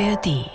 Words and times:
ARD. 0.00 0.50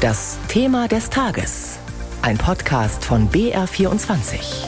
Das 0.00 0.38
Thema 0.46 0.86
des 0.86 1.10
Tages. 1.10 1.78
Ein 2.22 2.38
Podcast 2.38 3.04
von 3.04 3.28
BR24. 3.28 4.66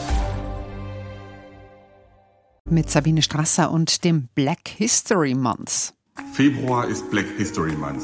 Mit 2.69 2.89
Sabine 2.89 3.21
Strasser 3.21 3.71
und 3.71 4.03
dem 4.03 4.27
Black 4.35 4.67
History 4.67 5.33
Month. 5.33 5.93
Februar 6.33 6.87
ist 6.87 7.09
Black 7.09 7.27
History 7.37 7.71
Month. 7.71 8.03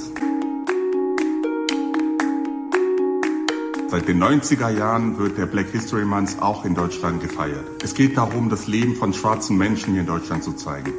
Seit 3.90 4.08
den 4.08 4.24
90er 4.24 4.70
Jahren 4.70 5.18
wird 5.18 5.38
der 5.38 5.46
Black 5.46 5.72
History 5.72 6.06
Month 6.06 6.42
auch 6.42 6.64
in 6.64 6.74
Deutschland 6.74 7.22
gefeiert. 7.22 7.84
Es 7.84 7.94
geht 7.94 8.18
darum, 8.18 8.50
das 8.50 8.68
Leben 8.68 8.96
von 8.96 9.14
schwarzen 9.14 9.58
Menschen 9.58 9.92
hier 9.92 10.02
in 10.02 10.08
Deutschland 10.08 10.44
zu 10.44 10.54
zeigen. 10.54 10.94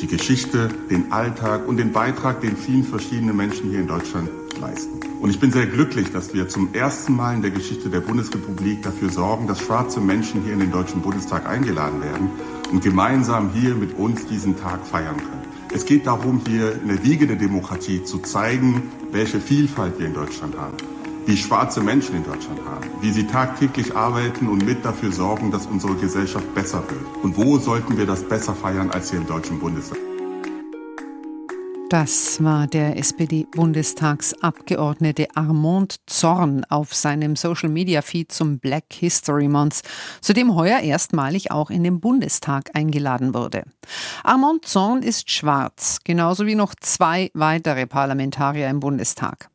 Die 0.00 0.06
Geschichte, 0.06 0.68
den 0.90 1.12
Alltag 1.12 1.68
und 1.68 1.76
den 1.76 1.92
Beitrag, 1.92 2.40
den 2.40 2.56
vielen 2.56 2.84
verschiedene 2.84 3.34
Menschen 3.34 3.68
hier 3.68 3.80
in 3.80 3.86
Deutschland 3.86 4.30
leisten. 4.58 4.98
Und 5.20 5.28
ich 5.28 5.38
bin 5.38 5.52
sehr 5.52 5.66
glücklich, 5.66 6.10
dass 6.10 6.32
wir 6.32 6.48
zum 6.48 6.72
ersten 6.72 7.14
Mal 7.14 7.34
in 7.34 7.42
der 7.42 7.50
Geschichte 7.50 7.90
der 7.90 8.00
Bundesrepublik 8.00 8.82
dafür 8.82 9.10
sorgen, 9.10 9.46
dass 9.46 9.60
schwarze 9.60 10.00
Menschen 10.00 10.42
hier 10.42 10.54
in 10.54 10.60
den 10.60 10.72
Deutschen 10.72 11.02
Bundestag 11.02 11.46
eingeladen 11.46 12.00
werden 12.02 12.30
und 12.72 12.82
gemeinsam 12.82 13.50
hier 13.52 13.74
mit 13.74 13.98
uns 13.98 14.26
diesen 14.26 14.56
Tag 14.58 14.86
feiern 14.86 15.18
können. 15.18 15.44
Es 15.74 15.84
geht 15.84 16.06
darum, 16.06 16.40
hier 16.46 16.80
in 16.80 16.88
der 16.88 17.04
Wiege 17.04 17.26
der 17.26 17.36
Demokratie 17.36 18.02
zu 18.02 18.20
zeigen, 18.20 18.90
welche 19.12 19.38
Vielfalt 19.38 19.98
wir 19.98 20.06
in 20.06 20.14
Deutschland 20.14 20.56
haben 20.56 20.76
wie 21.26 21.36
schwarze 21.36 21.80
Menschen 21.80 22.16
in 22.16 22.24
Deutschland 22.24 22.60
haben, 22.64 22.86
wie 23.00 23.10
sie 23.10 23.26
tagtäglich 23.26 23.96
arbeiten 23.96 24.48
und 24.48 24.64
mit 24.64 24.84
dafür 24.84 25.12
sorgen, 25.12 25.50
dass 25.50 25.66
unsere 25.66 25.94
Gesellschaft 25.94 26.54
besser 26.54 26.82
wird. 26.88 27.00
Und 27.22 27.36
wo 27.36 27.58
sollten 27.58 27.96
wir 27.96 28.06
das 28.06 28.28
besser 28.28 28.54
feiern 28.54 28.90
als 28.90 29.10
hier 29.10 29.20
im 29.20 29.26
Deutschen 29.26 29.58
Bundestag? 29.58 29.98
Das 31.90 32.42
war 32.44 32.66
der 32.68 32.96
SPD-Bundestagsabgeordnete 32.98 35.26
Armand 35.34 35.96
Zorn 36.06 36.64
auf 36.68 36.94
seinem 36.94 37.34
Social-Media-Feed 37.34 38.30
zum 38.30 38.60
Black 38.60 38.84
History 38.92 39.48
Month, 39.48 39.80
zu 40.20 40.32
dem 40.32 40.54
heuer 40.54 40.78
erstmalig 40.78 41.50
auch 41.50 41.68
in 41.68 41.82
den 41.82 41.98
Bundestag 41.98 42.70
eingeladen 42.74 43.34
wurde. 43.34 43.64
Armand 44.22 44.66
Zorn 44.66 45.02
ist 45.02 45.32
schwarz, 45.32 45.98
genauso 46.04 46.46
wie 46.46 46.54
noch 46.54 46.76
zwei 46.76 47.32
weitere 47.34 47.88
Parlamentarier 47.88 48.68
im 48.68 48.78
Bundestag. 48.78 49.50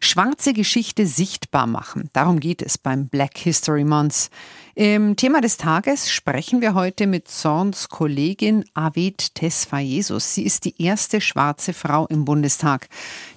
Schwarze 0.00 0.52
Geschichte 0.52 1.06
sichtbar 1.06 1.66
machen. 1.66 2.10
Darum 2.12 2.40
geht 2.40 2.62
es 2.62 2.78
beim 2.78 3.08
Black 3.08 3.38
History 3.38 3.84
Month. 3.84 4.30
Im 4.76 5.14
Thema 5.14 5.40
des 5.40 5.56
Tages 5.56 6.10
sprechen 6.10 6.60
wir 6.60 6.74
heute 6.74 7.06
mit 7.06 7.28
Zorns 7.28 7.88
Kollegin 7.88 8.64
Avid 8.74 9.36
Tesfayesus. 9.36 10.34
Sie 10.34 10.42
ist 10.42 10.64
die 10.64 10.82
erste 10.82 11.20
schwarze 11.20 11.72
Frau 11.72 12.06
im 12.08 12.24
Bundestag. 12.24 12.88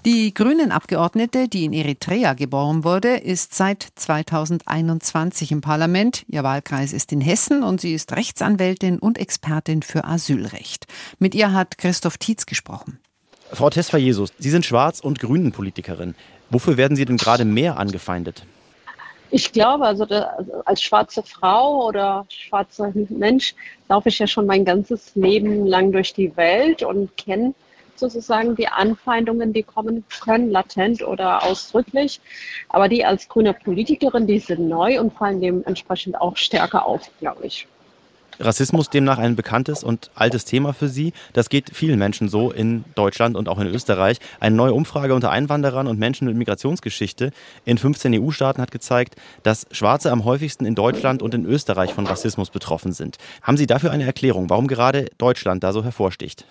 Die 0.04 0.34
Grünen-Abgeordnete, 0.34 1.48
die 1.48 1.66
in 1.66 1.74
Eritrea 1.74 2.34
geboren 2.34 2.84
wurde, 2.84 3.18
ist 3.18 3.54
seit 3.54 3.88
2021 3.96 5.52
im 5.52 5.62
Parlament. 5.62 6.26
Ihr 6.28 6.44
Wahlkreis 6.44 6.92
ist 6.92 7.12
in 7.12 7.22
Hessen 7.22 7.62
und 7.62 7.82
sie 7.82 7.94
ist 7.94 8.14
Rechtsanwältin 8.14 8.98
und 8.98 9.20
Expertin 9.20 9.84
für 9.84 10.06
Asylrecht. 10.06 10.88
Mit 11.20 11.36
ihr 11.36 11.54
hat 11.54 11.78
Christoph 11.78 12.18
Tietz 12.18 12.48
gesprochen. 12.48 13.00
Frau 13.52 13.70
Tesfa 13.70 13.98
Jesus, 13.98 14.34
Sie 14.38 14.50
sind 14.50 14.66
Schwarz- 14.66 15.00
und 15.00 15.20
Grünen-Politikerin. 15.20 16.16
Wofür 16.50 16.78
werden 16.78 16.98
Sie 16.98 17.06
denn 17.06 17.18
gerade 17.18 17.46
mehr 17.46 17.78
angefeindet? 17.78 18.44
Ich 19.30 19.52
glaube, 19.52 19.86
also 19.86 20.06
als 20.66 20.82
schwarze 20.82 21.24
Frau 21.24 21.86
oder 21.86 22.26
schwarzer 22.30 22.94
Mensch 23.10 23.56
laufe 23.90 24.10
ich 24.10 24.20
ja 24.20 24.28
schon 24.28 24.46
mein 24.46 24.64
ganzes 24.64 25.16
Leben 25.16 25.66
lang 25.66 25.92
durch 25.92 26.14
die 26.14 26.36
Welt 26.38 26.84
und 26.84 27.16
kenne 27.18 27.54
sozusagen 27.96 28.56
die 28.56 28.68
Anfeindungen, 28.68 29.54
die 29.54 29.64
kommen 29.64 30.06
können, 30.24 30.52
latent 30.52 31.02
oder 31.02 31.44
ausdrücklich. 31.44 32.22
Aber 32.70 32.88
die 32.88 33.04
als 33.04 33.28
grüne 33.28 33.54
Politikerin, 33.54 34.28
die 34.28 34.40
sind 34.40 34.68
neu 34.68 35.00
und 35.00 35.14
fallen 35.14 35.42
dementsprechend 35.42 36.20
auch 36.22 36.38
stärker 36.38 36.86
auf, 36.86 37.10
glaube 37.20 37.46
ich. 37.48 37.68
Rassismus 38.40 38.90
demnach 38.90 39.18
ein 39.18 39.36
bekanntes 39.36 39.84
und 39.84 40.12
altes 40.16 40.46
Thema 40.46 40.74
für 40.74 40.88
Sie. 40.88 41.14
Das 41.34 41.50
geht 41.50 41.72
vielen 41.74 41.98
Menschen 41.98 42.30
so 42.30 42.52
in 42.52 42.86
Deutschland 42.96 43.36
und 43.36 43.50
auch 43.50 43.60
in 43.60 43.68
Österreich. 43.68 44.18
Eine 44.40 44.56
neue 44.56 44.74
Umfrage 44.74 45.16
unter 45.16 45.32
Einwanderern 45.32 45.88
und 45.88 45.98
Menschen 45.98 46.28
mit 46.28 46.38
Migrationsgeschichte 46.38 47.32
in 47.66 47.78
15 47.78 48.22
EU-Staaten 48.22 48.62
hat 48.62 48.72
gezeigt, 48.72 49.16
dass 49.44 49.66
Schwarze 49.72 50.12
am 50.12 50.26
häufigsten 50.26 50.66
in 50.66 50.76
Deutschland 50.76 51.22
und 51.22 51.34
in 51.34 51.46
Österreich 51.46 51.94
von 51.94 52.06
Rassismus 52.06 52.50
betroffen 52.50 52.92
sind. 52.92 53.18
Haben 53.42 53.58
Sie 53.58 53.68
dafür 53.68 53.92
eine 53.92 54.06
Erklärung, 54.06 54.50
warum 54.50 54.68
gerade 54.68 55.08
Deutschland 55.18 55.64
da 55.64 55.74
so 55.74 55.84
hervorsticht? 55.84 56.46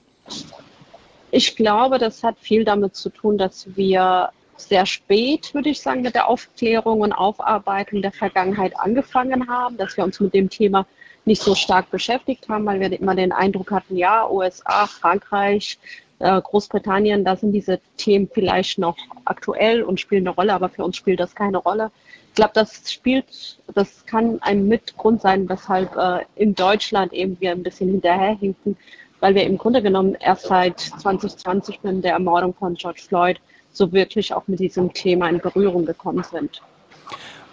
Ich 1.30 1.56
glaube, 1.56 1.98
das 1.98 2.22
hat 2.22 2.36
viel 2.40 2.64
damit 2.64 2.96
zu 2.96 3.10
tun, 3.10 3.38
dass 3.38 3.66
wir 3.76 4.30
sehr 4.56 4.86
spät, 4.86 5.52
würde 5.54 5.68
ich 5.68 5.80
sagen, 5.80 6.02
mit 6.02 6.14
der 6.14 6.28
Aufklärung 6.28 7.00
und 7.00 7.12
Aufarbeitung 7.12 8.02
der 8.02 8.12
Vergangenheit 8.12 8.72
angefangen 8.78 9.48
haben, 9.48 9.76
dass 9.76 9.96
wir 9.96 10.04
uns 10.04 10.18
mit 10.18 10.34
dem 10.34 10.48
Thema 10.48 10.86
nicht 11.26 11.42
so 11.42 11.54
stark 11.54 11.90
beschäftigt 11.90 12.48
haben, 12.48 12.64
weil 12.66 12.80
wir 12.80 12.92
immer 12.98 13.14
den 13.14 13.32
Eindruck 13.32 13.72
hatten, 13.72 13.96
ja, 13.96 14.28
USA, 14.28 14.86
Frankreich, 14.86 15.78
äh, 16.18 16.40
Großbritannien, 16.40 17.24
da 17.24 17.36
sind 17.36 17.52
diese 17.52 17.80
Themen 17.96 18.28
vielleicht 18.32 18.78
noch 18.78 18.96
aktuell 19.24 19.82
und 19.82 20.00
spielen 20.00 20.26
eine 20.26 20.34
Rolle, 20.34 20.54
aber 20.54 20.68
für 20.68 20.84
uns 20.84 20.96
spielt 20.96 21.20
das 21.20 21.34
keine 21.34 21.58
Rolle. 21.58 21.90
Ich 22.28 22.34
glaube, 22.34 22.52
das 22.54 22.90
spielt, 22.90 23.58
das 23.74 24.06
kann 24.06 24.38
ein 24.42 24.68
Mitgrund 24.68 25.20
sein, 25.20 25.48
weshalb 25.48 25.94
äh, 25.96 26.20
in 26.36 26.54
Deutschland 26.54 27.12
eben 27.12 27.38
wir 27.40 27.52
ein 27.52 27.62
bisschen 27.62 27.90
hinterherhinken, 27.90 28.76
weil 29.20 29.34
wir 29.34 29.44
im 29.44 29.58
Grunde 29.58 29.82
genommen 29.82 30.16
erst 30.20 30.46
seit 30.46 30.80
2020 30.80 31.82
mit 31.82 32.04
der 32.04 32.12
Ermordung 32.12 32.54
von 32.54 32.74
George 32.74 33.02
Floyd 33.06 33.40
so 33.72 33.92
wirklich 33.92 34.32
auch 34.32 34.46
mit 34.46 34.60
diesem 34.60 34.92
Thema 34.92 35.28
in 35.28 35.38
Berührung 35.38 35.84
gekommen 35.84 36.24
sind. 36.24 36.62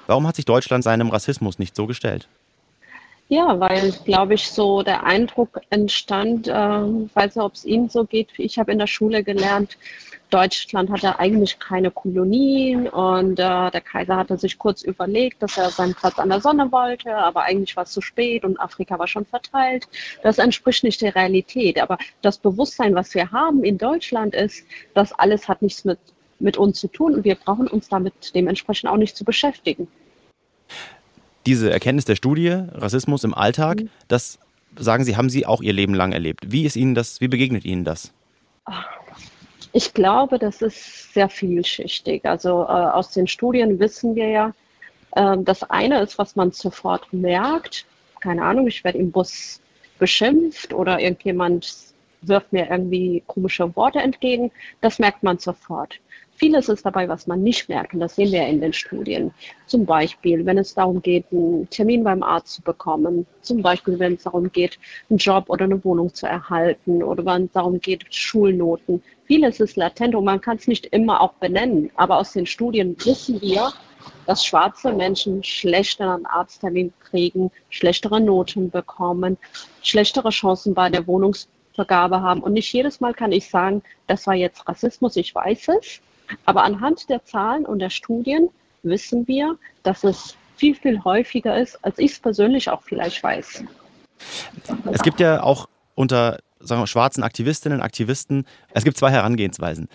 Warum 0.08 0.28
hat 0.28 0.36
sich 0.36 0.46
Deutschland 0.46 0.84
seinem 0.84 1.10
Rassismus 1.10 1.60
nicht 1.60 1.76
so 1.76 1.88
gestellt? 1.88 2.28
Ja, 3.34 3.60
weil, 3.60 3.92
glaube 4.06 4.36
ich, 4.36 4.52
so 4.52 4.84
der 4.84 5.06
Eindruck 5.08 5.60
entstand, 5.72 6.48
äh, 6.48 6.52
weiß 6.54 7.36
nicht, 7.36 7.44
ob 7.44 7.54
es 7.56 7.66
Ihnen 7.66 7.90
so 7.90 8.04
geht. 8.04 8.30
Ich 8.38 8.60
habe 8.60 8.72
in 8.72 8.78
der 8.78 8.86
Schule 8.86 9.24
gelernt, 9.24 9.76
Deutschland 10.30 10.92
hatte 10.92 11.18
eigentlich 11.18 11.58
keine 11.58 11.90
Kolonien 11.90 12.88
und 12.88 13.40
äh, 13.40 13.72
der 13.72 13.82
Kaiser 13.82 14.18
hatte 14.18 14.38
sich 14.38 14.60
kurz 14.60 14.84
überlegt, 14.84 15.42
dass 15.42 15.58
er 15.58 15.72
seinen 15.72 15.96
Platz 15.96 16.20
an 16.20 16.30
der 16.30 16.42
Sonne 16.42 16.72
wollte, 16.72 17.16
aber 17.16 17.42
eigentlich 17.42 17.76
war 17.76 17.86
es 17.86 17.92
zu 17.94 18.02
spät 18.02 18.46
und 18.46 18.60
Afrika 18.60 19.00
war 19.00 19.08
schon 19.08 19.26
verteilt. 19.26 19.88
Das 20.22 20.38
entspricht 20.38 20.84
nicht 20.84 21.02
der 21.02 21.16
Realität. 21.16 21.82
Aber 21.82 21.98
das 22.22 22.38
Bewusstsein, 22.38 22.94
was 22.94 23.16
wir 23.16 23.32
haben 23.32 23.64
in 23.64 23.80
Deutschland, 23.80 24.36
ist, 24.36 24.64
dass 24.94 25.12
alles 25.12 25.48
hat 25.48 25.64
nichts 25.64 25.86
mit, 25.86 25.98
mit 26.38 26.58
uns 26.58 26.80
zu 26.80 26.88
tun 26.88 27.16
und 27.16 27.24
wir 27.24 27.34
brauchen 27.34 27.68
uns 27.68 27.90
damit 27.90 28.14
dementsprechend 28.36 28.92
auch 28.92 28.98
nicht 28.98 29.18
zu 29.18 29.26
beschäftigen 29.26 29.88
diese 31.46 31.72
Erkenntnis 31.72 32.06
der 32.06 32.16
Studie, 32.16 32.50
Rassismus 32.74 33.24
im 33.24 33.34
Alltag, 33.34 33.82
mhm. 33.82 33.90
das 34.08 34.40
sagen 34.78 35.04
Sie, 35.04 35.18
haben 35.18 35.30
Sie 35.30 35.46
auch 35.46 35.62
Ihr 35.62 35.74
Leben 35.74 35.94
lang 35.94 36.12
erlebt. 36.12 36.52
Wie 36.52 36.66
ist 36.66 36.76
Ihnen 36.76 36.96
das, 36.96 37.22
wie 37.22 37.28
begegnet 37.28 37.66
Ihnen 37.66 37.84
das? 37.84 38.14
Ich 39.72 39.94
glaube, 39.94 40.40
das 40.40 40.62
ist 40.62 41.14
sehr 41.14 41.30
vielschichtig. 41.30 42.26
Also 42.26 42.64
äh, 42.64 42.66
aus 42.66 43.12
den 43.12 43.28
Studien 43.28 43.80
wissen 43.80 44.16
wir 44.16 44.30
ja, 44.30 44.54
äh, 45.12 45.38
das 45.40 45.64
eine 45.64 46.02
ist, 46.02 46.18
was 46.18 46.36
man 46.36 46.52
sofort 46.52 47.12
merkt. 47.12 47.86
Keine 48.22 48.44
Ahnung, 48.44 48.68
ich 48.68 48.84
werde 48.84 49.00
im 49.00 49.12
Bus 49.12 49.60
beschimpft 50.00 50.74
oder 50.74 51.00
irgendjemand 51.00 51.94
wirft 52.22 52.54
mir 52.54 52.70
irgendwie 52.70 53.24
komische 53.28 53.76
Worte 53.76 54.00
entgegen. 54.00 54.52
Das 54.82 55.00
merkt 55.00 55.24
man 55.24 55.40
sofort. 55.40 56.00
Vieles 56.36 56.68
ist 56.68 56.86
dabei, 56.86 57.08
was 57.08 57.28
man 57.28 57.44
nicht 57.44 57.70
merkt, 57.70 57.94
und 57.94 58.00
das 58.00 58.16
sehen 58.16 58.32
wir 58.32 58.46
in 58.48 58.60
den 58.60 58.74
Studien. 58.74 59.32
Zum 59.68 59.86
Beispiel, 59.86 60.46
wenn 60.46 60.58
es 60.58 60.74
darum 60.74 61.02
geht, 61.02 61.26
einen 61.32 61.70
Termin 61.70 62.04
beim 62.04 62.24
Arzt 62.24 62.56
zu 62.56 62.62
bekommen, 62.62 63.26
zum 63.42 63.62
Beispiel, 63.62 64.00
wenn 64.00 64.16
es 64.16 64.24
darum 64.24 64.52
geht, 64.52 64.80
einen 65.10 65.20
Job 65.20 65.46
oder 65.50 65.66
eine 65.66 65.84
Wohnung 65.84 66.14
zu 66.14 66.26
erhalten 66.26 67.04
oder 67.04 67.26
wenn 67.26 67.46
es 67.46 67.52
darum 67.52 67.80
geht, 67.80 68.06
Schulnoten. 68.14 69.04
Vieles 69.26 69.60
ist 69.60 69.78
latent 69.78 70.16
und 70.16 70.26
man 70.26 70.42
kann 70.42 70.58
es 70.58 70.68
nicht 70.68 70.88
immer 70.88 71.22
auch 71.22 71.34
benennen, 71.34 71.92
aber 71.96 72.18
aus 72.18 72.34
den 72.34 72.46
Studien 72.46 72.96
wissen 73.06 73.40
wir, 73.42 73.72
dass 74.26 74.46
schwarze 74.46 74.92
Menschen 74.92 75.44
schlechteren 75.44 76.26
Arzttermin 76.26 76.92
kriegen, 77.00 77.52
schlechtere 77.70 78.20
Noten 78.20 78.70
bekommen, 78.70 79.38
schlechtere 79.82 80.30
Chancen 80.30 80.74
bei 80.74 80.90
der 80.90 81.08
Wohnungsvergabe 81.08 82.22
haben. 82.22 82.42
Und 82.42 82.54
nicht 82.54 82.74
jedes 82.74 83.00
Mal 83.00 83.14
kann 83.14 83.32
ich 83.32 83.50
sagen, 83.50 83.82
das 84.08 84.28
war 84.28 84.34
jetzt 84.34 84.68
Rassismus, 84.68 85.16
ich 85.16 85.34
weiß 85.34 85.70
es. 85.80 86.02
Aber 86.46 86.64
anhand 86.64 87.10
der 87.10 87.24
Zahlen 87.26 87.66
und 87.66 87.80
der 87.80 87.90
Studien 87.90 88.50
wissen 88.84 89.28
wir, 89.28 89.58
dass 89.84 90.04
es 90.04 90.36
viel, 90.58 90.76
viel 90.76 91.04
häufiger 91.04 91.60
ist, 91.60 91.84
als 91.84 91.98
ich 92.00 92.12
es 92.12 92.20
persönlich 92.20 92.70
auch 92.70 92.82
vielleicht 92.84 93.24
weiß. 93.24 93.64
Es 94.92 95.02
gibt 95.02 95.20
ja 95.20 95.44
auch 95.44 95.68
unter 95.96 96.38
sagen 96.64 96.82
wir, 96.82 96.88
schwarzen 96.88 97.24
Aktivistinnen 97.24 97.80
und 97.80 97.84
Aktivisten, 97.84 98.46
es 98.74 98.84
gibt 98.84 98.98
zwei 98.98 99.12
Herangehensweisen. 99.12 99.88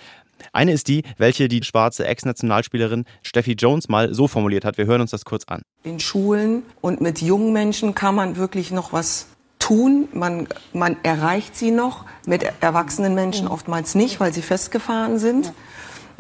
Eine 0.52 0.72
ist 0.72 0.86
die, 0.88 1.02
welche 1.16 1.48
die 1.48 1.62
schwarze 1.64 2.06
Ex-Nationalspielerin 2.06 3.04
Steffi 3.22 3.52
Jones 3.52 3.88
mal 3.88 4.14
so 4.14 4.28
formuliert 4.28 4.64
hat. 4.64 4.78
Wir 4.78 4.86
hören 4.86 5.00
uns 5.00 5.10
das 5.10 5.25
kurz 5.25 5.44
an. 5.48 5.62
In 5.82 5.98
Schulen 5.98 6.62
und 6.80 7.00
mit 7.00 7.20
jungen 7.20 7.52
Menschen 7.52 7.94
kann 7.94 8.14
man 8.14 8.36
wirklich 8.36 8.70
noch 8.70 8.92
was 8.92 9.26
tun. 9.58 10.08
Man, 10.12 10.46
man 10.72 10.96
erreicht 11.02 11.56
sie 11.56 11.72
noch, 11.72 12.04
mit 12.26 12.44
erwachsenen 12.60 13.14
Menschen 13.14 13.48
oftmals 13.48 13.96
nicht, 13.96 14.20
weil 14.20 14.32
sie 14.32 14.42
festgefahren 14.42 15.19
sind. 15.19 15.52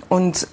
Und 0.08 0.48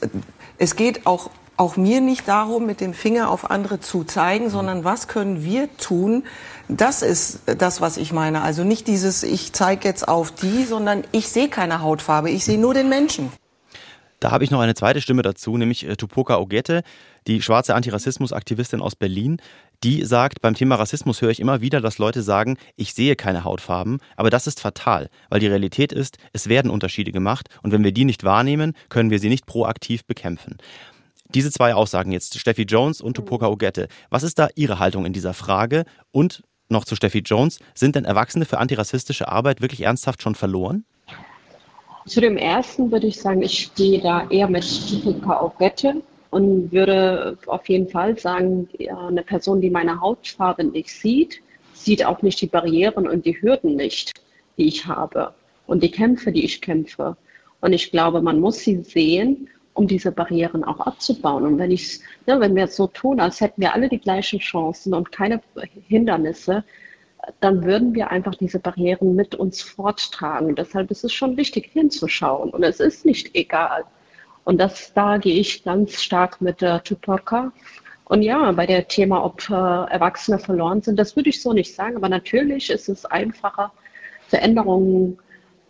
es 0.58 0.76
geht 0.76 1.06
auch 1.06 1.30
auch 1.58 1.78
mir 1.78 2.02
nicht 2.02 2.28
darum, 2.28 2.66
mit 2.66 2.82
dem 2.82 2.94
Finger 2.94 3.30
auf 3.30 3.50
andere 3.50 3.80
zu 3.80 4.04
zeigen, 4.04 4.50
sondern 4.50 4.84
was 4.84 5.08
können 5.08 5.44
wir 5.44 5.76
tun? 5.78 6.24
Das 6.68 7.02
ist 7.02 7.40
das, 7.46 7.82
was 7.82 7.98
ich 7.98 8.12
meine. 8.12 8.42
Also 8.42 8.64
nicht 8.64 8.88
dieses, 8.88 9.24
ich 9.24 9.54
zeige 9.54 9.88
jetzt 9.88 10.08
auf 10.08 10.32
die, 10.32 10.66
sondern 10.66 11.04
ich 11.12 11.30
sehe 11.30 11.48
keine 11.48 11.82
Hautfarbe, 11.82 12.30
ich 12.30 12.44
sehe 12.44 12.58
nur 12.58 12.74
den 12.74 12.90
Menschen. 12.90 13.32
Da 14.20 14.32
habe 14.32 14.44
ich 14.44 14.52
noch 14.52 14.62
eine 14.62 14.76
zweite 14.76 15.02
Stimme 15.02 15.22
dazu, 15.22 15.58
nämlich 15.58 15.88
äh, 15.88 15.96
Tupoka 15.96 16.38
Ogette, 16.38 16.84
die 17.28 17.42
schwarze 17.42 17.76
Antirassismus-Aktivistin 17.76 18.82
aus 18.82 18.96
Berlin. 18.96 19.42
Die 19.84 20.04
sagt, 20.06 20.42
beim 20.42 20.56
Thema 20.56 20.76
Rassismus 20.76 21.22
höre 21.22 21.32
ich 21.32 21.40
immer 21.40 21.62
wieder, 21.62 21.82
dass 21.82 21.98
Leute 21.98 22.22
sagen, 22.22 22.58
ich 22.76 22.94
sehe 22.94 23.16
keine 23.16 23.44
Hautfarben, 23.44 24.00
aber 24.16 24.30
das 24.30 24.48
ist 24.48 24.60
fatal, 24.62 25.10
weil 25.30 25.40
die 25.40 25.48
Realität 25.48 25.92
ist, 25.92 26.18
es 26.34 26.48
werden 26.48 26.72
Unterschiede 26.72 27.12
gemacht 27.12 27.50
und 27.62 27.72
wenn 27.72 27.84
wir 27.84 27.92
die 27.92 28.06
nicht 28.06 28.24
wahrnehmen, 28.24 28.74
können 28.90 29.12
wir 29.12 29.20
sie 29.20 29.30
nicht 29.30 29.46
proaktiv 29.46 30.06
bekämpfen. 30.06 30.58
Diese 31.34 31.52
zwei 31.52 31.74
Aussagen 31.74 32.12
jetzt, 32.12 32.40
Steffi 32.40 32.64
Jones 32.64 33.02
und 33.02 33.16
Tupoka 33.16 33.48
Ogette. 33.48 33.88
Was 34.10 34.24
ist 34.24 34.40
da 34.40 34.48
Ihre 34.56 34.80
Haltung 34.80 35.06
in 35.06 35.14
dieser 35.14 35.34
Frage? 35.34 35.84
Und 36.12 36.44
noch 36.70 36.86
zu 36.86 36.96
Steffi 36.96 37.20
Jones, 37.20 37.60
sind 37.74 37.96
denn 37.96 38.06
Erwachsene 38.06 38.46
für 38.46 38.60
antirassistische 38.60 39.28
Arbeit 39.28 39.62
wirklich 39.62 39.82
ernsthaft 39.82 40.22
schon 40.22 40.36
verloren? 40.36 40.86
Zu 42.06 42.22
dem 42.22 42.38
ersten 42.38 42.92
würde 42.92 43.08
ich 43.08 43.20
sagen, 43.20 43.42
ich 43.42 43.64
stehe 43.64 44.00
da 44.00 44.30
eher 44.30 44.48
mit 44.48 44.64
Tupoka 44.64 45.44
Ogette 45.44 46.04
und 46.30 46.72
würde 46.72 47.38
auf 47.48 47.68
jeden 47.68 47.90
Fall 47.90 48.18
sagen, 48.18 48.70
eine 49.10 49.24
Person, 49.24 49.60
die 49.60 49.72
meine 49.72 50.00
Hautfarbe 50.00 50.64
nicht 50.64 50.90
sieht, 50.90 51.42
sieht 51.74 52.06
auch 52.06 52.22
nicht 52.22 52.42
die 52.42 52.48
Barrieren 52.48 53.08
und 53.08 53.26
die 53.26 53.42
Hürden 53.42 53.76
nicht, 53.76 54.12
die 54.58 54.68
ich 54.68 54.86
habe 54.86 55.34
und 55.66 55.82
die 55.82 55.90
Kämpfe, 55.90 56.32
die 56.32 56.46
ich 56.46 56.62
kämpfe. 56.62 57.18
Und 57.60 57.74
ich 57.74 57.90
glaube, 57.90 58.22
man 58.22 58.40
muss 58.40 58.60
sie 58.60 58.84
sehen 58.84 59.50
um 59.74 59.88
diese 59.88 60.12
Barrieren 60.12 60.64
auch 60.64 60.80
abzubauen. 60.80 61.46
Und 61.46 61.58
wenn 61.58 61.72
ich, 61.72 62.00
ne, 62.28 62.40
wenn 62.40 62.56
wir 62.56 62.64
jetzt 62.64 62.78
so 62.78 62.88
tun, 62.88 63.20
als 63.20 63.42
hätten 63.42 63.62
wir 63.62 63.74
alle 63.74 63.90
die 63.90 64.00
gleichen 64.00 64.40
Chancen 64.40 64.94
und 64.94 65.12
keine 65.12 65.42
Hindernisse, 65.88 66.64
dann 67.40 67.64
würden 67.64 67.94
wir 67.96 68.12
einfach 68.12 68.36
diese 68.36 68.60
Barrieren 68.60 69.16
mit 69.16 69.36
uns 69.36 69.62
forttragen. 69.62 70.56
Deshalb 70.56 70.92
ist 70.92 71.04
es 71.04 71.14
schon 71.14 71.38
wichtig 71.38 71.70
hinzuschauen. 71.74 72.50
Und 72.50 72.64
es 72.64 72.80
ist 72.80 73.06
nicht 73.06 73.36
egal. 73.36 73.84
Und 74.44 74.60
das, 74.60 74.94
da 74.94 75.18
gehe 75.18 75.40
ich 75.40 75.64
ganz 75.64 76.02
stark 76.02 76.42
mit 76.42 76.62
der 76.62 76.84
Tupoka. 76.84 77.52
Und 78.06 78.22
ja, 78.22 78.52
bei 78.52 78.68
der 78.68 78.88
Thema, 78.88 79.24
ob 79.26 79.50
äh, 79.50 79.54
Erwachsene 79.54 80.38
verloren 80.38 80.82
sind, 80.82 81.00
das 81.00 81.16
würde 81.16 81.30
ich 81.30 81.42
so 81.42 81.54
nicht 81.54 81.74
sagen. 81.74 81.96
Aber 81.96 82.10
natürlich 82.10 82.70
ist 82.70 82.88
es 82.90 83.06
einfacher, 83.06 83.72
Veränderungen 84.28 85.18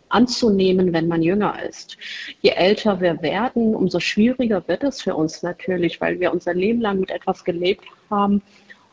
anzunehmen, 0.08 0.92
wenn 0.92 1.08
man 1.08 1.22
jünger 1.22 1.62
ist. 1.62 1.96
Je 2.40 2.50
älter 2.50 3.00
wir 3.00 3.22
werden, 3.22 3.74
umso 3.74 3.98
schwieriger 3.98 4.66
wird 4.68 4.84
es 4.84 5.02
für 5.02 5.16
uns 5.16 5.42
natürlich, 5.42 6.00
weil 6.00 6.20
wir 6.20 6.32
unser 6.32 6.54
Leben 6.54 6.80
lang 6.80 7.00
mit 7.00 7.10
etwas 7.10 7.44
gelebt 7.44 7.84
haben 8.10 8.42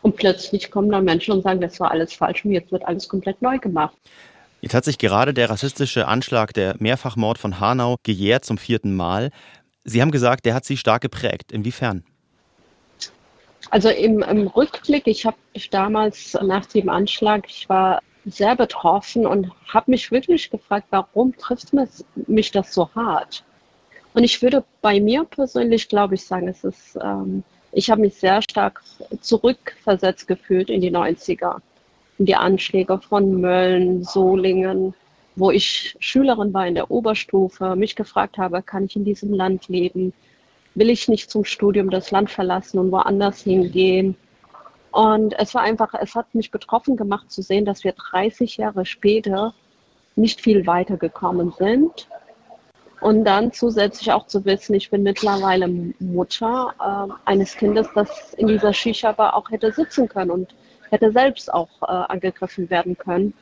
und 0.04 0.18
plötzlich 0.18 0.70
kommen 0.70 0.92
dann 0.92 1.06
Menschen 1.06 1.34
und 1.34 1.42
sagen, 1.42 1.62
das 1.62 1.80
war 1.80 1.90
alles 1.90 2.14
falsch 2.14 2.46
und 2.46 2.52
jetzt 2.52 2.72
wird 2.72 2.86
alles 2.86 3.08
komplett 3.08 3.42
neu 3.42 3.58
gemacht. 3.58 3.96
Jetzt 4.62 4.76
hat 4.76 4.86
sich 4.86 4.98
gerade 4.98 5.34
der 5.34 5.50
rassistische 5.50 6.08
Anschlag, 6.08 6.54
der 6.54 6.76
Mehrfachmord 6.78 7.38
von 7.38 7.60
Hanau, 7.60 7.98
gejährt 8.04 8.46
zum 8.46 8.58
vierten 8.58 8.96
Mal. 8.96 9.32
Sie 9.84 10.02
haben 10.02 10.12
gesagt, 10.12 10.46
der 10.46 10.54
hat 10.54 10.66
Sie 10.66 10.78
stark 10.78 11.02
geprägt. 11.02 11.52
Inwiefern? 11.52 12.04
Also 13.70 13.90
im, 13.90 14.22
im 14.22 14.48
Rückblick, 14.48 15.08
ich 15.08 15.26
habe 15.26 15.38
damals 15.72 16.38
nach 16.42 16.66
dem 16.66 16.90
Anschlag, 16.90 17.46
ich 17.48 17.68
war 17.70 18.02
sehr 18.26 18.56
betroffen 18.56 19.26
und 19.26 19.52
habe 19.68 19.92
mich 19.92 20.12
wirklich 20.12 20.50
gefragt, 20.50 20.88
warum 20.92 21.36
trifft 21.38 21.72
mich 22.28 22.52
das 22.52 22.74
so 22.74 22.90
hart? 22.94 23.44
Und 24.14 24.24
ich 24.24 24.42
würde 24.42 24.64
bei 24.82 25.00
mir 25.00 25.24
persönlich, 25.24 25.90
glaube 25.90 26.16
ich, 26.16 26.26
sagen, 26.26 26.48
es 26.48 26.64
ist, 26.64 26.98
ähm, 27.02 27.44
ich 27.74 27.90
habe 27.90 28.02
mich 28.02 28.16
sehr 28.16 28.42
stark 28.42 28.82
zurückversetzt 29.20 30.28
gefühlt 30.28 30.70
in 30.70 30.82
die 30.82 30.92
90er, 30.92 31.58
in 32.20 32.26
die 32.26 32.36
Anschläge 32.36 33.00
von 33.00 33.42
Mölln, 33.42 34.04
Solingen, 34.04 34.94
wo 35.36 35.50
ich 35.50 35.96
Schülerin 36.00 36.54
war 36.54 36.68
in 36.68 36.76
der 36.76 36.92
Oberstufe, 36.92 37.76
mich 37.76 37.96
gefragt 37.96 38.38
habe, 38.38 38.62
kann 38.62 38.86
ich 38.86 38.96
in 38.96 39.06
diesem 39.06 39.34
Land 39.34 39.68
leben? 39.68 40.14
Will 40.76 40.90
ich 40.90 41.08
nicht 41.08 41.30
zum 41.30 41.46
Studium 41.46 41.90
das 41.90 42.12
Land 42.12 42.30
verlassen 42.30 42.78
und 42.78 42.92
woanders 42.92 43.42
hingehen? 43.42 44.16
Und 44.92 45.34
es 45.40 45.56
war 45.56 45.64
einfach, 45.64 45.96
es 46.00 46.14
hat 46.14 46.36
mich 46.36 46.52
betroffen 46.52 46.96
gemacht 46.96 47.32
zu 47.32 47.42
sehen, 47.42 47.66
dass 47.66 47.84
wir 47.84 47.94
30 47.94 48.58
Jahre 48.58 48.86
später 48.86 49.56
nicht 50.16 50.42
viel 50.42 50.68
weiter 50.68 50.98
gekommen 50.98 51.52
sind. 51.58 52.08
Und 53.04 53.26
dann 53.26 53.52
zusätzlich 53.52 54.14
auch 54.14 54.28
zu 54.28 54.46
wissen, 54.46 54.76
ich 54.76 54.90
bin 54.90 55.04
mittlerweile 55.04 55.68
Mutter 56.00 56.74
äh, 56.80 57.30
eines 57.30 57.58
Kindes, 57.58 57.86
das 57.94 58.34
in 58.36 58.48
dieser 58.48 58.72
Shisha-Bar 58.72 59.36
auch 59.36 59.52
hätte 59.52 59.74
sitzen 59.74 60.08
können 60.08 60.32
und 60.32 60.56
hätte 60.90 61.12
selbst 61.12 61.54
auch 61.54 61.68
äh, 61.82 61.86
angegriffen 61.86 62.70
werden 62.70 62.98
können. 62.98 63.34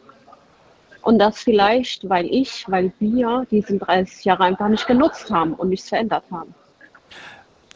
Und 1.04 1.20
das 1.20 1.40
vielleicht, 1.42 2.10
weil 2.10 2.26
ich, 2.26 2.66
weil 2.70 2.92
wir 2.98 3.46
diesen 3.52 3.78
30 3.78 4.26
Jahre 4.26 4.46
einfach 4.46 4.68
nicht 4.68 4.88
genutzt 4.88 5.30
haben 5.30 5.54
und 5.54 5.70
nichts 5.70 5.90
verändert 5.90 6.24
haben. 6.32 6.56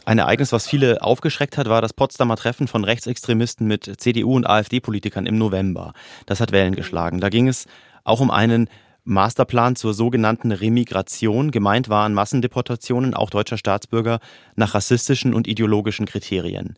Ein 0.04 0.18
Ereignis, 0.18 0.50
was 0.50 0.66
viele 0.66 1.02
aufgeschreckt 1.02 1.56
hat, 1.56 1.68
war 1.68 1.82
das 1.82 1.92
Potsdamer 1.92 2.34
Treffen 2.34 2.66
von 2.66 2.82
Rechtsextremisten 2.82 3.64
mit 3.64 4.00
CDU- 4.00 4.34
und 4.34 4.44
AfD-Politikern 4.44 5.26
im 5.26 5.38
November. 5.38 5.92
Das 6.26 6.40
hat 6.40 6.50
Wellen 6.50 6.74
geschlagen. 6.74 7.20
Da 7.20 7.28
ging 7.28 7.46
es 7.46 7.66
auch 8.02 8.20
um 8.20 8.32
einen 8.32 8.68
Masterplan 9.06 9.76
zur 9.76 9.94
sogenannten 9.94 10.50
Remigration. 10.50 11.52
Gemeint 11.52 11.88
waren 11.88 12.12
Massendeportationen 12.12 13.14
auch 13.14 13.30
deutscher 13.30 13.56
Staatsbürger 13.56 14.18
nach 14.56 14.74
rassistischen 14.74 15.32
und 15.32 15.46
ideologischen 15.46 16.06
Kriterien. 16.06 16.76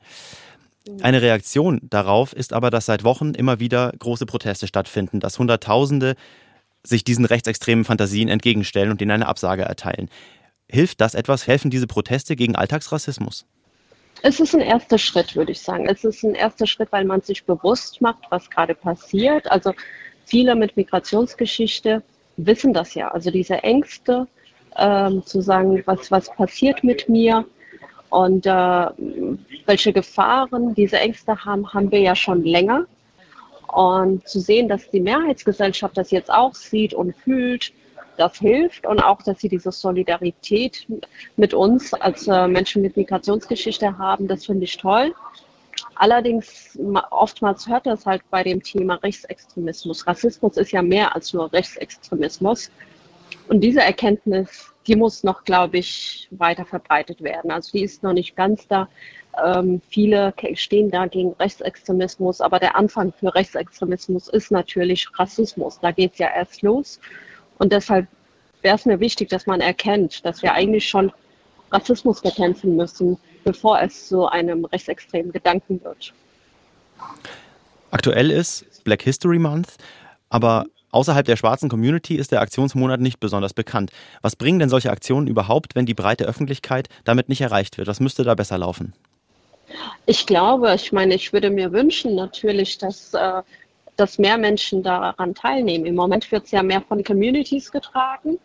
Eine 1.00 1.22
Reaktion 1.22 1.80
darauf 1.82 2.32
ist 2.32 2.52
aber, 2.52 2.70
dass 2.70 2.86
seit 2.86 3.02
Wochen 3.02 3.34
immer 3.34 3.60
wieder 3.60 3.92
große 3.98 4.26
Proteste 4.26 4.66
stattfinden, 4.66 5.20
dass 5.20 5.38
Hunderttausende 5.38 6.14
sich 6.82 7.02
diesen 7.02 7.25
rechtsextremen 7.25 7.84
Fantasien 7.84 8.28
entgegenstellen 8.28 8.90
und 8.90 9.00
ihnen 9.02 9.10
eine 9.10 9.26
Absage 9.26 9.62
erteilen. 9.62 10.08
Hilft 10.69 11.00
das 11.00 11.14
etwas? 11.14 11.46
Helfen 11.46 11.70
diese 11.70 11.86
Proteste 11.86 12.36
gegen 12.36 12.56
Alltagsrassismus? 12.56 13.46
Es 14.22 14.40
ist 14.40 14.54
ein 14.54 14.60
erster 14.60 14.98
Schritt, 14.98 15.34
würde 15.36 15.52
ich 15.52 15.60
sagen. 15.60 15.86
Es 15.88 16.04
ist 16.04 16.24
ein 16.24 16.34
erster 16.34 16.66
Schritt, 16.66 16.92
weil 16.92 17.04
man 17.04 17.22
sich 17.22 17.44
bewusst 17.44 18.00
macht, 18.00 18.24
was 18.31 18.50
gerade 18.50 18.74
passiert. 18.74 19.50
Also 19.50 19.72
viele 20.24 20.56
mit 20.56 20.76
Migrationsgeschichte 20.76 22.02
wissen 22.38 22.73
das 22.73 22.94
ja. 22.94 23.08
Also 23.08 23.31
diese 23.31 23.62
Ängste, 23.62 24.26
ähm, 24.77 25.24
zu 25.27 25.41
sagen, 25.41 25.82
was, 25.86 26.10
was 26.10 26.31
passiert 26.34 26.84
mit 26.84 27.08
mir 27.08 27.44
und 28.10 28.46
äh, 28.46 28.86
welche 29.67 29.93
Gefahren 29.93 30.74
diese 30.74 30.98
Ängste 30.98 31.44
haben, 31.44 31.72
haben 31.74 31.91
wir 31.91 32.01
ja 32.01 32.15
schon 32.15 32.44
länger. 32.44 32.86
Und 33.67 34.27
zu 34.27 34.41
sehen, 34.41 34.69
dass 34.69 34.91
die 34.91 35.01
Mehrheitsgesellschaft 35.01 35.96
das 35.96 36.10
jetzt 36.10 36.31
auch 36.31 36.55
sieht 36.55 36.94
und 36.94 37.15
fühlt, 37.15 37.72
das 38.17 38.39
hilft 38.39 38.86
und 38.86 39.01
auch, 39.01 39.22
dass 39.22 39.41
sie 39.41 39.48
diese 39.48 39.70
Solidarität 39.70 40.86
mit 41.36 41.55
uns 41.55 41.93
als 41.93 42.27
äh, 42.27 42.48
Menschen 42.48 42.82
mit 42.82 42.96
Migrationsgeschichte 42.96 43.98
haben, 43.98 44.27
das 44.27 44.46
finde 44.46 44.65
ich 44.65 44.77
toll. 44.77 45.15
Allerdings 46.00 46.78
oftmals 47.10 47.67
hört 47.67 47.86
das 47.86 48.06
halt 48.06 48.22
bei 48.31 48.44
dem 48.44 48.62
Thema 48.62 48.94
Rechtsextremismus. 48.94 50.06
Rassismus 50.06 50.56
ist 50.56 50.70
ja 50.70 50.81
mehr 50.81 51.12
als 51.12 51.32
nur 51.32 51.52
Rechtsextremismus. 51.52 52.70
Und 53.48 53.62
diese 53.62 53.81
Erkenntnis, 53.81 54.72
die 54.86 54.94
muss 54.94 55.24
noch, 55.24 55.43
glaube 55.43 55.78
ich, 55.78 56.28
weiter 56.31 56.64
verbreitet 56.64 57.20
werden. 57.20 57.50
Also 57.50 57.72
die 57.72 57.82
ist 57.82 58.05
noch 58.05 58.12
nicht 58.12 58.36
ganz 58.36 58.69
da. 58.69 58.88
Ähm, 59.44 59.82
viele 59.90 60.32
stehen 60.55 60.88
da 60.88 61.06
gegen 61.06 61.32
Rechtsextremismus, 61.32 62.40
aber 62.40 62.60
der 62.60 62.76
Anfang 62.76 63.12
für 63.12 63.34
Rechtsextremismus 63.34 64.28
ist 64.28 64.52
natürlich 64.52 65.08
Rassismus. 65.19 65.81
Da 65.81 65.90
geht 65.90 66.12
es 66.12 66.19
ja 66.19 66.28
erst 66.32 66.62
los. 66.62 67.00
Und 67.58 67.72
deshalb 67.72 68.06
wäre 68.62 68.76
es 68.76 68.86
mir 68.86 69.00
wichtig, 69.00 69.31
dass 69.31 69.46
man 69.46 69.60
erkennt, 69.60 70.24
dass 70.24 70.43
wir 70.43 70.52
eigentlich 70.52 70.88
schon 70.88 71.12
Rassismus 71.72 72.20
bekämpfen 72.20 72.77
müssen, 72.77 73.19
bevor 73.44 73.81
es 73.81 74.08
zu 74.08 74.27
einem 74.27 74.65
rechtsextremen 74.65 75.32
Gedanken 75.32 75.82
wird. 75.82 76.13
Aktuell 77.91 78.31
ist 78.31 78.84
Black 78.84 79.03
History 79.03 79.39
Month, 79.39 79.77
aber 80.29 80.67
außerhalb 80.91 81.25
der 81.27 81.37
schwarzen 81.37 81.69
Community 81.69 82.17
ist 82.17 82.32
der 82.32 82.41
Aktionsmonat 82.41 83.01
nicht 83.01 83.20
besonders 83.20 83.55
bekannt. 83.55 83.91
Was 84.22 84.37
bringen 84.37 84.58
denn 84.58 84.69
solche 84.69 84.91
Aktionen 84.91 85.27
überhaupt, 85.27 85.75
wenn 85.75 85.87
die 85.87 85.94
breite 85.94 86.25
Öffentlichkeit 86.25 86.89
damit 87.05 87.29
nicht 87.29 87.41
erreicht 87.41 87.79
wird? 87.79 87.89
Was 87.89 88.01
müsste 88.01 88.25
da 88.25 88.34
besser 88.34 88.58
laufen? 88.58 88.94
Ich 90.06 90.27
glaube, 90.27 90.75
ich 90.75 90.93
meine, 90.93 91.15
ich 91.15 91.32
würde 91.32 91.51
mir 91.51 91.72
wünschen 91.72 92.15
natürlich, 92.15 92.79
dass 92.79 93.13
äh, 93.13 93.43
dass 93.98 94.17
mehr 94.17 94.39
Menschen 94.39 94.82
daran 94.82 95.34
teilnehmen. 95.34 95.84
Im 95.84 95.96
Moment 95.96 96.31
wird 96.31 96.46
es 96.46 96.53
ja 96.53 96.63
mehr 96.63 96.81
von 96.81 97.03
Communities 97.03 97.70
getragen 97.70 98.39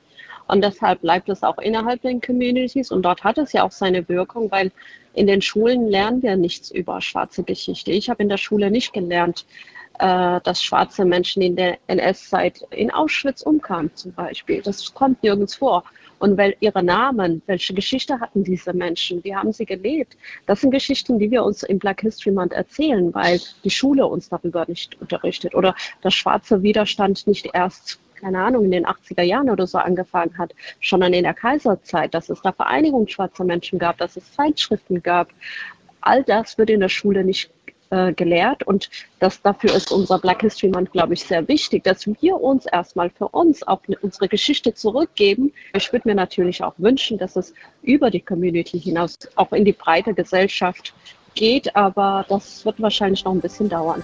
und 0.47 0.63
deshalb 0.63 1.01
bleibt 1.01 1.29
es 1.29 1.43
auch 1.43 1.57
innerhalb 1.57 2.01
den 2.01 2.21
Communities 2.21 2.91
und 2.91 3.03
dort 3.03 3.23
hat 3.23 3.37
es 3.37 3.53
ja 3.53 3.63
auch 3.63 3.71
seine 3.71 4.07
Wirkung, 4.09 4.51
weil 4.51 4.71
in 5.13 5.27
den 5.27 5.41
Schulen 5.41 5.87
lernen 5.87 6.23
wir 6.23 6.35
nichts 6.35 6.71
über 6.71 7.01
schwarze 7.01 7.43
Geschichte. 7.43 7.91
Ich 7.91 8.09
habe 8.09 8.23
in 8.23 8.29
der 8.29 8.37
Schule 8.37 8.71
nicht 8.71 8.93
gelernt, 8.93 9.45
äh, 9.99 10.41
dass 10.41 10.63
schwarze 10.63 11.05
Menschen 11.05 11.41
in 11.43 11.55
der 11.55 11.77
NS-Zeit 11.87 12.65
in 12.71 12.91
Auschwitz 12.91 13.41
umkamen 13.41 13.91
zum 13.95 14.13
Beispiel. 14.13 14.61
Das 14.61 14.93
kommt 14.93 15.21
nirgends 15.23 15.55
vor. 15.55 15.83
Und 16.19 16.37
weil 16.37 16.55
ihre 16.61 16.81
Namen, 16.81 17.41
welche 17.47 17.73
Geschichte 17.73 18.19
hatten 18.19 18.43
diese 18.43 18.73
Menschen, 18.73 19.23
wie 19.23 19.35
haben 19.35 19.51
sie 19.51 19.65
gelebt? 19.65 20.15
Das 20.45 20.61
sind 20.61 20.71
Geschichten, 20.71 21.19
die 21.19 21.29
wir 21.29 21.43
uns 21.43 21.63
im 21.63 21.79
Black 21.79 22.01
History 22.01 22.33
Month 22.33 22.53
erzählen, 22.53 23.13
weil 23.13 23.41
die 23.63 23.69
Schule 23.69 24.07
uns 24.07 24.29
darüber 24.29 24.65
nicht 24.67 24.99
unterrichtet 25.01 25.53
oder 25.53 25.75
der 26.03 26.11
schwarze 26.11 26.63
Widerstand 26.63 27.27
nicht 27.27 27.49
erst 27.53 27.99
keine 28.15 28.43
Ahnung, 28.43 28.65
in 28.65 28.71
den 28.71 28.85
80er 28.85 29.23
Jahren 29.23 29.49
oder 29.49 29.67
so 29.67 29.77
angefangen 29.77 30.37
hat, 30.37 30.53
schon 30.79 31.01
in 31.01 31.23
der 31.23 31.33
Kaiserzeit, 31.33 32.13
dass 32.13 32.29
es 32.29 32.41
da 32.41 32.51
Vereinigung 32.51 33.07
schwarzer 33.07 33.43
Menschen 33.43 33.79
gab, 33.79 33.97
dass 33.97 34.15
es 34.15 34.33
Zeitschriften 34.33 35.03
gab. 35.03 35.29
All 36.01 36.23
das 36.23 36.57
wird 36.57 36.69
in 36.69 36.79
der 36.79 36.89
Schule 36.89 37.23
nicht 37.23 37.49
äh, 37.93 38.13
gelehrt 38.13 38.63
und 38.63 38.89
das 39.19 39.41
dafür 39.41 39.75
ist 39.75 39.91
unser 39.91 40.17
Black 40.17 40.41
History 40.41 40.71
Month, 40.71 40.91
glaube 40.91 41.13
ich, 41.13 41.23
sehr 41.23 41.47
wichtig, 41.47 41.83
dass 41.83 42.07
wir 42.07 42.41
uns 42.41 42.65
erstmal 42.65 43.11
für 43.11 43.27
uns 43.27 43.61
auch 43.67 43.81
unsere 44.01 44.27
Geschichte 44.27 44.73
zurückgeben. 44.73 45.53
Ich 45.75 45.93
würde 45.93 46.09
mir 46.09 46.15
natürlich 46.15 46.63
auch 46.63 46.73
wünschen, 46.77 47.19
dass 47.19 47.35
es 47.35 47.53
über 47.83 48.09
die 48.09 48.21
Community 48.21 48.79
hinaus 48.79 49.17
auch 49.35 49.51
in 49.53 49.63
die 49.63 49.73
breite 49.73 50.13
Gesellschaft 50.15 50.93
geht, 51.35 51.75
aber 51.75 52.25
das 52.29 52.65
wird 52.65 52.81
wahrscheinlich 52.81 53.23
noch 53.25 53.33
ein 53.33 53.41
bisschen 53.41 53.69
dauern. 53.69 54.03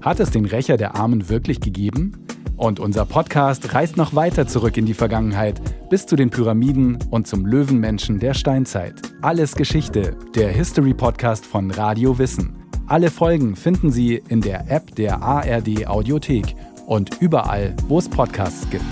Hat 0.00 0.20
es 0.20 0.30
den 0.30 0.44
Rächer 0.44 0.76
der 0.76 0.94
Armen 0.94 1.28
wirklich 1.28 1.60
gegeben? 1.60 2.24
Und 2.56 2.80
unser 2.80 3.04
Podcast 3.04 3.74
reist 3.74 3.96
noch 3.96 4.14
weiter 4.14 4.46
zurück 4.46 4.76
in 4.76 4.86
die 4.86 4.94
Vergangenheit, 4.94 5.60
bis 5.90 6.06
zu 6.06 6.16
den 6.16 6.30
Pyramiden 6.30 6.98
und 7.10 7.26
zum 7.26 7.46
Löwenmenschen 7.46 8.18
der 8.18 8.34
Steinzeit. 8.34 8.94
Alles 9.22 9.54
Geschichte, 9.54 10.16
der 10.34 10.50
History 10.50 10.94
Podcast 10.94 11.44
von 11.44 11.70
Radio 11.70 12.18
Wissen. 12.18 12.56
Alle 12.86 13.10
Folgen 13.10 13.54
finden 13.54 13.90
Sie 13.90 14.22
in 14.28 14.40
der 14.40 14.70
App 14.70 14.94
der 14.94 15.20
ARD 15.20 15.86
Audiothek 15.86 16.54
und 16.86 17.20
überall, 17.20 17.74
wo 17.88 17.98
es 17.98 18.08
Podcasts 18.08 18.68
gibt. 18.70 18.84